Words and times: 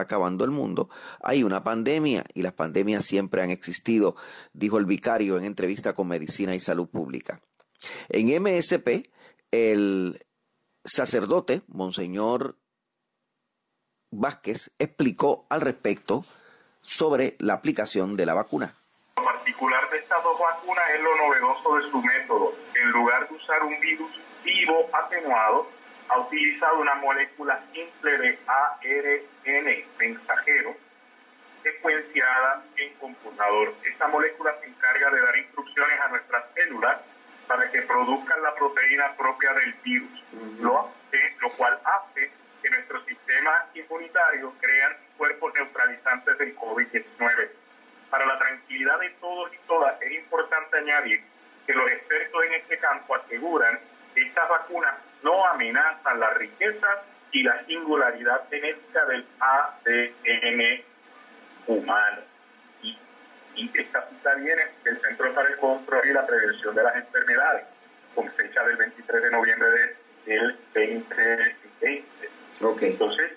Acabando 0.00 0.44
el 0.44 0.50
mundo, 0.50 0.88
hay 1.22 1.42
una 1.42 1.64
pandemia 1.64 2.24
y 2.34 2.42
las 2.42 2.52
pandemias 2.52 3.04
siempre 3.04 3.42
han 3.42 3.50
existido, 3.50 4.16
dijo 4.52 4.78
el 4.78 4.86
vicario 4.86 5.38
en 5.38 5.44
entrevista 5.44 5.94
con 5.94 6.08
Medicina 6.08 6.54
y 6.54 6.60
Salud 6.60 6.88
Pública. 6.88 7.40
En 8.08 8.28
MSP, 8.42 9.10
el 9.50 10.24
sacerdote, 10.84 11.62
Monseñor 11.68 12.56
Vázquez, 14.10 14.70
explicó 14.78 15.46
al 15.50 15.60
respecto 15.60 16.24
sobre 16.82 17.36
la 17.38 17.54
aplicación 17.54 18.16
de 18.16 18.26
la 18.26 18.34
vacuna. 18.34 18.74
Lo 19.16 19.24
particular 19.24 19.90
de 19.90 19.98
estas 19.98 20.22
dos 20.22 20.38
vacunas 20.38 20.84
es 20.94 21.02
lo 21.02 21.16
novedoso 21.16 21.76
de 21.76 21.90
su 21.90 22.02
método. 22.02 22.52
En 22.74 22.90
lugar 22.90 23.28
de 23.28 23.34
usar 23.36 23.62
un 23.64 23.80
virus 23.80 24.10
vivo 24.44 24.88
atenuado, 24.92 25.68
ha 26.08 26.18
utilizado 26.18 26.80
una 26.80 26.94
molécula 26.96 27.60
simple 27.72 28.18
de 28.18 28.38
ARN 28.46 29.84
mensajero 29.98 30.76
secuenciada 31.62 32.62
en 32.76 32.92
computador. 32.94 33.74
Esta 33.84 34.06
molécula 34.08 34.54
se 34.60 34.66
encarga 34.66 35.10
de 35.10 35.20
dar 35.20 35.36
instrucciones 35.36 36.00
a 36.00 36.08
nuestras 36.08 36.44
células 36.54 37.00
para 37.48 37.70
que 37.70 37.82
produzcan 37.82 38.42
la 38.42 38.54
proteína 38.54 39.12
propia 39.16 39.52
del 39.54 39.72
virus, 39.82 40.22
lo, 40.60 40.90
lo 41.40 41.50
cual 41.56 41.78
hace 41.84 42.30
que 42.62 42.70
nuestro 42.70 43.04
sistema 43.04 43.66
inmunitario 43.74 44.52
crean 44.60 44.96
cuerpos 45.16 45.52
neutralizantes 45.54 46.38
del 46.38 46.56
COVID-19. 46.56 47.50
Para 48.10 48.26
la 48.26 48.38
tranquilidad 48.38 48.98
de 49.00 49.10
todos 49.20 49.52
y 49.52 49.58
todas, 49.66 50.00
es 50.00 50.12
importante 50.12 50.78
añadir 50.78 51.22
que 51.66 51.72
los 51.72 51.90
expertos 51.90 52.44
en 52.44 52.54
este 52.54 52.78
campo 52.78 53.14
aseguran 53.14 53.78
que 54.14 54.22
estas 54.22 54.48
vacunas 54.48 54.94
no 55.24 55.44
amenazan 55.46 56.20
la 56.20 56.30
riqueza 56.34 56.86
y 57.32 57.42
la 57.42 57.64
singularidad 57.64 58.48
genética 58.48 59.04
del 59.06 59.26
ADN 59.40 60.84
humano 61.66 62.34
y 63.56 63.70
esta 63.78 64.08
cita 64.08 64.34
viene 64.34 64.62
del 64.82 65.00
Centro 65.00 65.32
para 65.34 65.48
el 65.48 65.56
Control 65.56 66.08
y 66.08 66.12
la 66.12 66.26
Prevención 66.26 66.74
de 66.74 66.82
las 66.82 66.96
Enfermedades, 66.96 67.64
con 68.14 68.30
fecha 68.32 68.64
del 68.64 68.76
23 68.76 69.22
de 69.22 69.30
noviembre 69.30 69.96
del 70.26 70.56
2020. 70.74 72.04
Okay. 72.60 72.90
Entonces, 72.90 73.32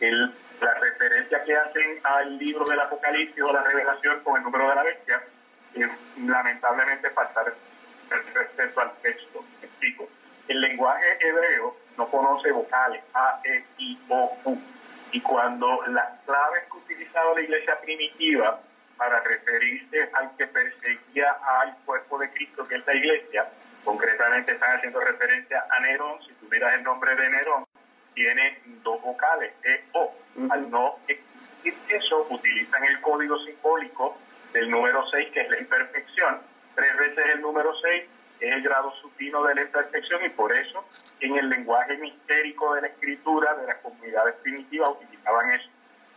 el, 0.00 0.32
la 0.60 0.74
referencia 0.74 1.42
que 1.44 1.56
hacen 1.56 2.00
al 2.04 2.38
libro 2.38 2.64
del 2.64 2.80
Apocalipsis 2.80 3.42
o 3.42 3.52
la 3.52 3.62
revelación 3.62 4.20
con 4.22 4.36
el 4.36 4.42
número 4.42 4.68
de 4.68 4.74
la 4.74 4.82
bestia 4.82 5.22
es 5.74 5.88
lamentablemente 6.24 7.10
faltar 7.10 7.52
respecto 8.34 8.80
al 8.80 8.92
texto. 9.02 9.44
explico. 9.62 10.08
El 10.48 10.60
lenguaje 10.62 11.18
hebreo 11.20 11.76
no 11.96 12.08
conoce 12.08 12.50
vocales, 12.52 13.02
A, 13.12 13.40
E, 13.44 13.64
I, 13.78 13.98
O, 14.08 14.36
U. 14.44 14.58
Y 15.12 15.20
cuando 15.20 15.82
las 15.88 16.20
claves 16.24 16.64
que 16.70 16.78
utilizaba 16.78 17.34
la 17.34 17.40
iglesia 17.42 17.78
primitiva 17.80 18.60
para 18.96 19.20
referirse 19.20 20.10
al 20.14 20.36
que 20.36 20.46
perseguía 20.46 21.36
al 21.60 21.76
cuerpo 21.84 22.18
de 22.18 22.30
Cristo, 22.32 22.66
que 22.66 22.76
es 22.76 22.86
la 22.86 22.94
iglesia. 22.94 23.46
Concretamente 23.84 24.52
están 24.52 24.76
haciendo 24.76 25.00
referencia 25.00 25.64
a 25.70 25.80
Nerón. 25.80 26.18
Si 26.26 26.32
tuvieras 26.34 26.74
el 26.74 26.82
nombre 26.82 27.14
de 27.14 27.30
Nerón, 27.30 27.64
tiene 28.14 28.60
dos 28.82 29.00
vocales, 29.02 29.52
E, 29.62 29.84
O. 29.92 30.14
Al 30.50 30.70
no 30.70 30.94
existir 31.06 31.74
eso, 31.88 32.26
utilizan 32.30 32.84
el 32.84 33.00
código 33.00 33.38
simbólico 33.44 34.16
del 34.52 34.70
número 34.70 35.04
6, 35.10 35.30
que 35.32 35.40
es 35.42 35.50
la 35.50 35.58
imperfección. 35.58 36.40
Tres 36.74 36.96
veces 36.96 37.24
el 37.34 37.40
número 37.40 37.72
6 37.80 38.04
es 38.40 38.54
el 38.54 38.62
grado 38.62 38.92
supino 39.02 39.42
de 39.44 39.54
la 39.54 39.62
imperfección 39.62 40.24
y 40.24 40.28
por 40.30 40.52
eso 40.56 40.84
en 41.20 41.36
el 41.36 41.48
lenguaje 41.48 41.96
mistérico 41.98 42.74
de 42.74 42.82
la 42.82 42.86
escritura 42.88 43.54
de 43.54 43.66
las 43.66 43.78
comunidades 43.78 44.36
primitivas 44.42 44.90
utilizaban 44.90 45.50
eso. 45.50 45.68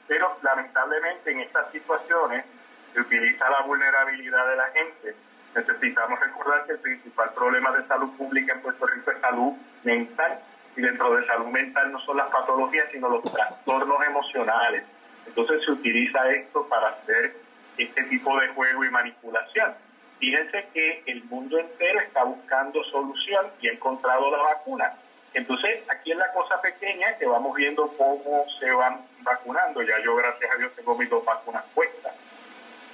Pero 0.07 0.37
lamentablemente 0.41 1.31
en 1.31 1.39
estas 1.39 1.71
situaciones 1.71 2.45
se 2.93 3.01
utiliza 3.01 3.49
la 3.49 3.61
vulnerabilidad 3.61 4.47
de 4.47 4.55
la 4.55 4.65
gente. 4.71 5.15
Necesitamos 5.55 6.19
recordar 6.19 6.65
que 6.65 6.73
el 6.73 6.79
principal 6.79 7.33
problema 7.33 7.71
de 7.71 7.87
salud 7.87 8.15
pública 8.17 8.53
en 8.53 8.61
Puerto 8.61 8.85
Rico 8.85 9.11
es 9.11 9.21
salud 9.21 9.53
mental 9.83 10.39
y 10.75 10.81
dentro 10.81 11.15
de 11.15 11.25
salud 11.25 11.47
mental 11.47 11.91
no 11.91 11.99
son 12.01 12.17
las 12.17 12.29
patologías 12.29 12.87
sino 12.91 13.09
los 13.09 13.23
trastornos 13.23 13.97
emocionales. 14.05 14.83
Entonces 15.25 15.63
se 15.63 15.71
utiliza 15.71 16.29
esto 16.31 16.67
para 16.67 16.89
hacer 16.89 17.35
este 17.77 18.03
tipo 18.05 18.39
de 18.39 18.47
juego 18.49 18.85
y 18.85 18.89
manipulación. 18.89 19.73
Fíjense 20.21 20.67
que 20.71 21.01
el 21.07 21.23
mundo 21.23 21.57
entero 21.57 21.99
está 21.99 22.23
buscando 22.23 22.83
solución 22.83 23.47
y 23.59 23.69
ha 23.69 23.71
encontrado 23.71 24.29
la 24.29 24.37
vacuna. 24.37 24.93
Entonces, 25.33 25.83
aquí 25.89 26.11
es 26.11 26.17
la 26.17 26.31
cosa 26.31 26.61
pequeña 26.61 27.17
que 27.17 27.25
vamos 27.25 27.55
viendo 27.55 27.87
cómo 27.97 28.45
se 28.59 28.69
van 28.69 29.01
vacunando. 29.23 29.81
Ya 29.81 29.95
yo, 30.05 30.15
gracias 30.15 30.51
a 30.51 30.57
Dios, 30.59 30.75
tengo 30.75 30.95
mis 30.95 31.09
dos 31.09 31.25
vacunas 31.25 31.65
puestas. 31.73 32.13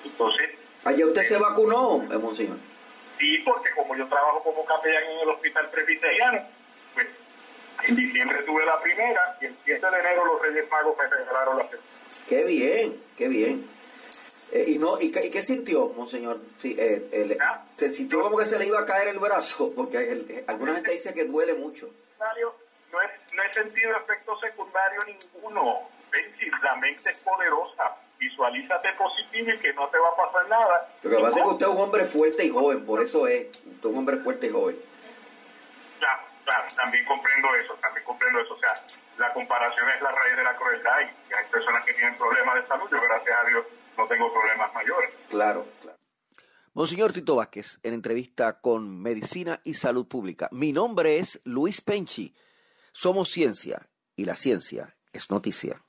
Entonces... 0.05 0.51
¿Allá 0.85 1.05
usted 1.05 1.23
se 1.23 1.37
vacunó, 1.37 2.01
eh, 2.09 2.17
monseñor? 2.17 2.59
Sí, 3.19 3.39
porque 3.39 3.71
como 3.71 3.93
yo 3.97 4.07
trabajo 4.07 4.41
como 4.41 4.63
capellán 4.63 5.03
en 5.03 5.19
el 5.19 5.29
hospital 5.29 5.69
presbiteriano, 5.69 6.39
pues 6.93 7.07
en 7.89 7.95
diciembre 7.97 8.41
tuve 8.43 8.65
la 8.65 8.79
primera 8.79 9.37
y 9.41 9.47
el 9.47 9.55
7 9.65 9.85
de 9.85 9.99
enero 9.99 10.23
los 10.23 10.41
Reyes 10.41 10.71
Magos 10.71 10.95
me 10.97 11.07
regalaron 11.07 11.57
la 11.57 11.63
segunda. 11.67 11.91
Qué 12.25 12.43
bien, 12.45 13.03
qué 13.17 13.27
bien. 13.27 13.76
Eh, 14.51 14.65
y 14.67 14.77
no 14.77 14.99
y, 14.99 15.11
qué 15.11 15.41
sintió, 15.41 15.89
monseñor? 15.89 16.39
Sí, 16.57 16.75
eh, 16.79 17.37
¿Ah? 17.41 17.65
¿Se 17.77 17.93
sintió 17.93 18.21
como 18.21 18.37
que 18.37 18.45
se 18.45 18.57
le 18.57 18.65
iba 18.65 18.79
a 18.79 18.85
caer 18.85 19.09
el 19.09 19.19
brazo? 19.19 19.73
Porque 19.75 20.45
alguna 20.47 20.75
gente 20.75 20.91
dice 20.91 21.13
que 21.13 21.25
duele 21.25 21.53
mucho. 21.53 21.89
No 22.91 23.01
he, 23.01 23.35
no 23.35 23.43
he 23.43 23.53
sentido 23.53 23.97
efecto 23.97 24.39
secundario 24.39 25.01
ninguno. 25.05 25.89
La 26.63 26.75
mente 26.77 27.09
es 27.09 27.17
poderosa 27.17 27.97
visualízate 28.19 28.93
positivo 28.93 29.51
y 29.51 29.57
que 29.59 29.73
no 29.73 29.87
te 29.89 29.97
va 29.97 30.09
a 30.09 30.15
pasar 30.15 30.47
nada. 30.47 30.89
Lo 31.03 31.09
que 31.09 31.17
pasa 31.17 31.39
es 31.39 31.45
que 31.45 31.51
usted 31.51 31.67
es 31.67 31.71
un 31.71 31.81
hombre 31.81 32.05
fuerte 32.05 32.45
y 32.45 32.49
joven, 32.49 32.85
por 32.85 33.01
eso 33.01 33.27
es, 33.27 33.47
usted 33.47 33.79
es 33.79 33.85
un 33.85 33.97
hombre 33.97 34.17
fuerte 34.17 34.47
y 34.47 34.49
joven. 34.49 34.75
Claro, 35.99 36.21
claro, 36.43 36.67
también 36.75 37.05
comprendo 37.05 37.55
eso, 37.55 37.73
también 37.75 38.03
comprendo 38.05 38.39
eso. 38.39 38.53
O 38.53 38.59
sea, 38.59 38.73
la 39.17 39.33
comparación 39.33 39.89
es 39.89 40.01
la 40.01 40.11
raíz 40.11 40.35
de 40.35 40.43
la 40.43 40.55
crueldad 40.55 40.99
y 41.01 41.33
hay 41.33 41.45
personas 41.51 41.85
que 41.85 41.93
tienen 41.93 42.17
problemas 42.17 42.55
de 42.55 42.67
salud, 42.67 42.87
yo 42.89 43.01
gracias 43.01 43.37
a 43.37 43.47
Dios 43.47 43.65
no 43.97 44.07
tengo 44.07 44.31
problemas 44.31 44.73
mayores. 44.73 45.09
Claro, 45.29 45.65
claro. 45.81 45.97
Monseñor 46.73 47.11
Tito 47.11 47.35
Vázquez, 47.35 47.79
en 47.81 47.95
entrevista 47.95 48.61
con 48.61 49.01
Medicina 49.01 49.59
y 49.63 49.73
Salud 49.73 50.07
Pública. 50.07 50.47
Mi 50.51 50.71
nombre 50.71 51.17
es 51.17 51.41
Luis 51.43 51.81
Penchi. 51.81 52.35
Somos 52.91 53.29
ciencia 53.29 53.89
y 54.15 54.25
la 54.25 54.35
ciencia 54.35 54.95
es 55.11 55.31
noticia. 55.31 55.83